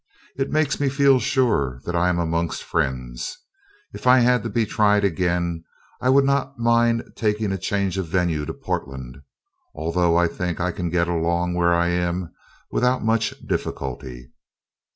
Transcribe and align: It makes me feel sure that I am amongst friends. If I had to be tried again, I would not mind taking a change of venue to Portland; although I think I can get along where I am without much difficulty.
It 0.35 0.49
makes 0.49 0.79
me 0.79 0.89
feel 0.89 1.19
sure 1.19 1.79
that 1.85 1.95
I 1.95 2.09
am 2.09 2.17
amongst 2.17 2.63
friends. 2.63 3.37
If 3.93 4.07
I 4.07 4.17
had 4.17 4.41
to 4.41 4.49
be 4.49 4.65
tried 4.65 5.03
again, 5.05 5.63
I 6.01 6.09
would 6.09 6.25
not 6.25 6.57
mind 6.57 7.11
taking 7.15 7.51
a 7.51 7.57
change 7.59 7.99
of 7.99 8.07
venue 8.07 8.47
to 8.47 8.53
Portland; 8.55 9.21
although 9.75 10.17
I 10.17 10.27
think 10.27 10.59
I 10.59 10.71
can 10.71 10.89
get 10.89 11.07
along 11.07 11.53
where 11.53 11.75
I 11.75 11.89
am 11.89 12.33
without 12.71 13.05
much 13.05 13.45
difficulty. 13.45 14.31